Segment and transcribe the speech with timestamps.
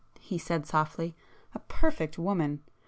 [0.19, 1.13] he said softly,
[1.53, 2.63] "A perfect woman!